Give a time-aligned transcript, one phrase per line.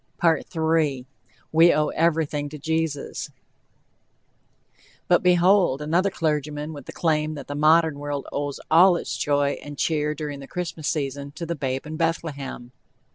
[0.23, 1.05] "WE
[1.71, 3.29] OWE EVERYTHING TO JESUS"
[5.07, 5.79] But, behold!
[5.79, 10.15] another clergyman with the claim that the modern world owes all its joy and cheer,
[10.15, 12.71] during the Christmas season, "to the babe in Bethlehem."